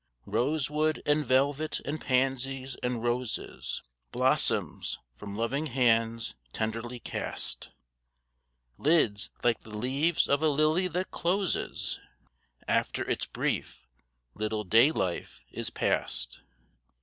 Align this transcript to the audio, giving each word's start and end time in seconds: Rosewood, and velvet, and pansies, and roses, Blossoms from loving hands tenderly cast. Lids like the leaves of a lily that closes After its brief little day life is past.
Rosewood, 0.25 1.03
and 1.05 1.23
velvet, 1.23 1.79
and 1.85 2.01
pansies, 2.01 2.73
and 2.81 3.03
roses, 3.03 3.83
Blossoms 4.11 4.97
from 5.13 5.35
loving 5.37 5.67
hands 5.67 6.33
tenderly 6.53 6.99
cast. 6.99 7.69
Lids 8.79 9.29
like 9.43 9.61
the 9.61 9.77
leaves 9.77 10.27
of 10.27 10.41
a 10.41 10.49
lily 10.49 10.87
that 10.87 11.11
closes 11.11 11.99
After 12.67 13.07
its 13.07 13.27
brief 13.27 13.85
little 14.33 14.63
day 14.63 14.91
life 14.91 15.43
is 15.51 15.69
past. 15.69 16.39